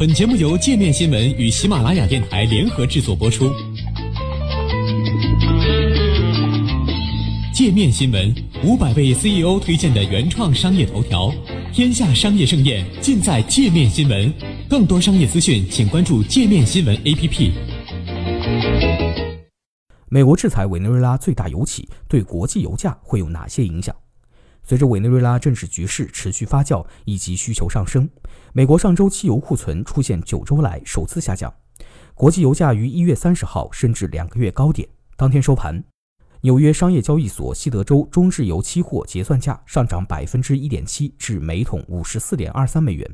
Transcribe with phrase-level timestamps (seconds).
[0.00, 3.52] 本节目由界面新闻与喜马拉雅电台联合制作播出。
[7.52, 8.34] 界面新闻
[8.64, 11.30] 五百位 CEO 推荐的原创商业头条，
[11.70, 14.32] 天下商业盛宴尽在界面新闻。
[14.70, 17.50] 更多商业资讯，请关注界面新闻 APP。
[20.08, 23.94] 美国制裁委内瑞拉最大油企，对国际油价会有哪些影响？
[24.62, 28.08] 随着委内瑞拉政治局势持续发酵以及需求上升，
[28.52, 31.52] 美国上周汽油库存出现九周来首次下降，
[32.14, 34.88] 国际油价于一月三十号升至两个月高点。
[35.16, 35.82] 当天收盘，
[36.42, 43.10] 纽约商业交易所西德州中质油期货结算价上涨百分之一点七，至每桶五十四点二三美元，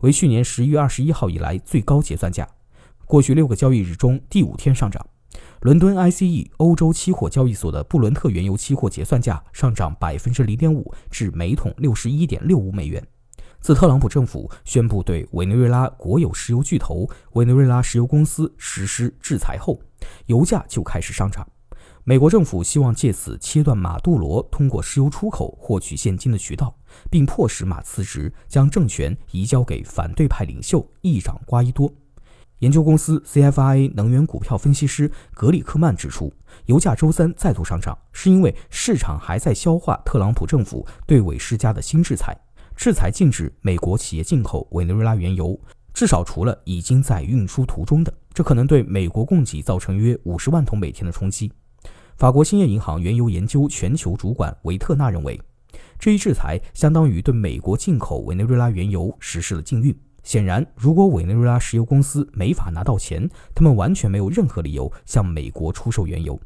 [0.00, 2.48] 为去年十一月二十一号以来最高结算价，
[3.06, 5.04] 过去六个交易日中第五天上涨。
[5.60, 13.06] 伦敦 ICE 欧洲期货交易所的布伦特原油期货结算价上涨百分之零点五，至每桶六十一点六五美元。
[13.60, 19.78] 自特朗普政府宣布对委内瑞拉国有石油巨头委内瑞拉石油公司实施制裁后，
[20.24, 21.46] 油价就开始上涨。
[22.04, 26.74] 美国政府希望借此切断马杜罗通过石油出口获取现金的渠道，
[27.10, 31.92] 并迫使马辞职，将政权移交给反对派领袖议长瓜伊多。
[32.60, 36.30] 研究公司 CFIA 能源股票分析师格里克曼指出，
[36.66, 42.36] 油价周三再度上涨，是因为市场还在消化特朗普政府对委施加的新制裁。
[42.76, 45.58] 制裁禁止美国企业进口委内瑞拉原油，
[45.94, 51.50] 至少除了已经在运输途中的，这可能对美国供给造成约五十万桶每天的冲击。
[52.18, 55.40] 法国兴业银行原油研究全球主管维特纳认为，
[55.98, 59.98] 这一制裁相当于对美国进口委内瑞拉原油实施了禁运。
[60.22, 66.38] 显然，如果委内瑞拉石油公司没法拿到钱，他们完全没有任何理由向美国出售原油。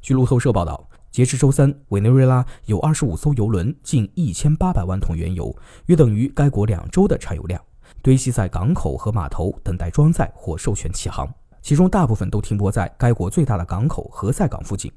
[0.00, 5.54] 据路透社报道，截至周三，委内瑞拉有二十五艘油轮，近一千八百万桶原油，
[5.86, 7.60] 约等于该国两周的产油量，
[8.02, 11.32] 堆积在港口和码头，等待装载或授权起航。
[11.62, 14.90] 其中大部分都停泊在该国最大的港口何塞港附近。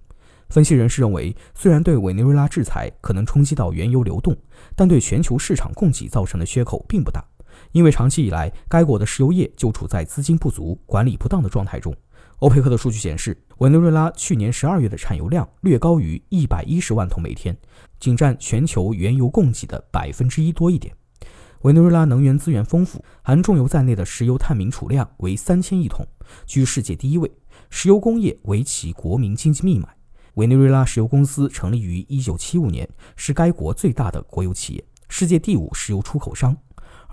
[0.50, 4.36] 分析人士认为，虽然对委内瑞拉制裁可能冲击到原油流动，
[4.76, 7.24] 但对全球市场供给造成的缺口并不大。
[7.72, 11.96] 因为长期以来，该国的石油业就处在资金不足、管理不当的状态中。
[12.40, 17.56] 欧佩克的数据显示，委内瑞拉去年十二月的产油量略高于一百一十万桶每天，
[18.00, 20.94] 仅占全球原油供给的百分之一多一点。
[21.62, 26.06] 委内瑞拉能源资源丰富，含重油在内的石油探明储量为三千亿桶，
[26.46, 27.32] 居世界第一位。
[27.70, 29.88] 石油工业为其国民经济命脉。
[30.36, 36.56] 委内瑞拉石油公司成立于一九七五年，是该国最大的国有企业，世界第五石油出口商。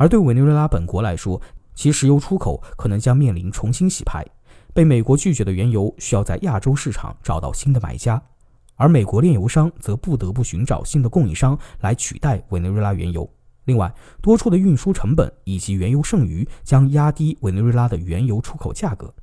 [0.02, 1.40] 而对委内瑞拉本国来说，
[1.76, 4.26] 其石油出口可能将面临重新洗牌。
[4.74, 8.20] 被美国拒绝的原油需要在亚洲市场找到新的买家，
[8.74, 13.30] 而美国炼油商则不得不寻找新的供应商来取代委内瑞拉原油。
[13.66, 19.14] 另外，多出的运输成本以及原油剩余将压低委内瑞拉的原油出口价格。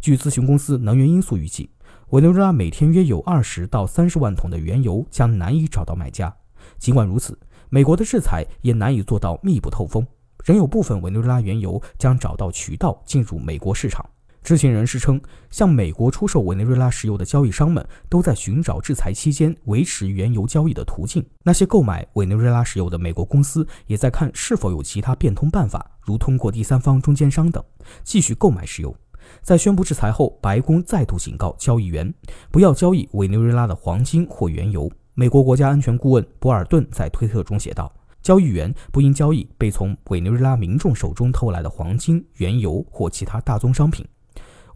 [0.00, 1.68] 据咨询公司能源因素预计，
[2.10, 6.32] 委内瑞拉每天约有二十到三十万桶的原油将难以找到买家。
[6.78, 7.36] 尽管如此，
[7.68, 10.06] 美国的制裁也难以做到密不透风。
[10.44, 14.04] 仍有部分委内瑞拉原油将找到渠道进入美国市场。
[14.42, 15.20] 知情人士称，
[15.50, 21.22] 向美国出售委内瑞拉石油的交易商们都在寻找制裁期间维持原油交易的途径。
[21.42, 27.62] 那些购买委内瑞拉石油的美国公司也在看是否有其他变通办法，如通过第三方中间商等
[28.02, 28.96] 继续购买石油。
[29.42, 32.12] 在宣布制裁后，白宫再度警告交易员
[32.50, 34.90] 不要交易委内瑞拉的黄金或原油。
[35.12, 37.92] 美国国家安全顾问博尔顿在推特中写道。
[38.22, 44.06] 交易员不应交易被从委内瑞拉民众手中偷来的黄金、原油或其他大宗商品。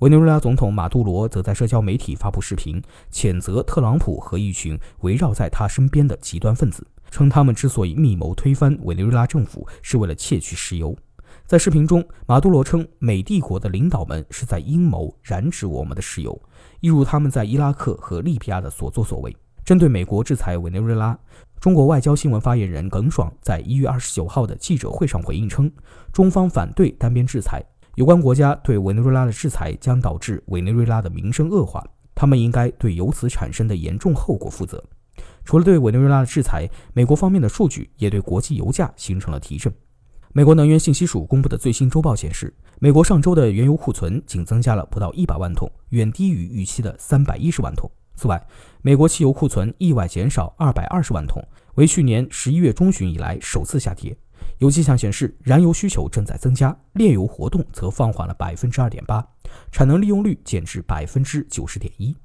[0.01, 10.97] 委内瑞拉总统马杜罗则在社交媒体发布视频，谴责特朗普和一群围绕在他身边的极端分子，称他们之所以密谋推翻委内瑞拉政府，是为了窃取石油。
[11.47, 16.41] 在视频中，马杜罗称美帝国的领导们是在阴谋染指我们的石油，
[16.81, 19.35] 一如他们在伊拉克和利比亚的所作所为。
[19.65, 21.19] 针对美国制裁委内瑞拉，
[21.65, 25.73] 中国外交新闻发言人耿爽在一月二十九号的记者会上回应称，
[26.13, 27.65] 中方反对单边制裁，
[27.95, 31.83] 有关国家对委内瑞拉的制裁将导致委内瑞拉的名声恶化，
[32.15, 34.85] 他们应该对由此产生的严重后果负责。
[35.43, 39.73] 除了对委内瑞拉的制裁，美国方面的数据也对国际油价形成了提振。
[40.35, 47.91] 美国能源信息署公布的最新周报显示，美国上周的原油库存仅增加了不到一百万桶，远低于预期的三百一十万桶。
[48.15, 48.47] 此外，
[48.83, 51.43] 美国汽油库存意外减少二百二十万桶，
[51.75, 54.17] 为去年十一月中旬以来首次下跌。
[54.59, 59.27] 有迹象显示，燃油需求正在增加，炼油活动则放缓了百分之二点八，
[59.73, 62.17] 产能利用率减至百分之九十点一。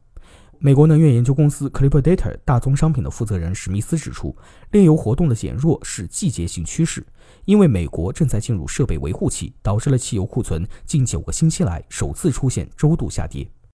[0.62, 4.36] 美国能源研究公司 Clipper-Data 大宗商品的负责人史密斯指出，
[4.72, 7.06] 炼油活动的减弱是季节性趋势，
[7.46, 13.50] 因为美国正在进入设备维护期，导致了汽油库存近九个星期来首次出现周度下跌。